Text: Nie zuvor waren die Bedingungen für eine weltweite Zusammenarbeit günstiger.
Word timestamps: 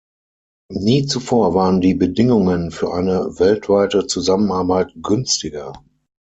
Nie 0.73 1.05
zuvor 1.05 1.53
waren 1.53 1.79
die 1.79 1.93
Bedingungen 1.93 2.71
für 2.71 2.91
eine 2.91 3.37
weltweite 3.37 4.07
Zusammenarbeit 4.07 4.93
günstiger. 5.03 5.73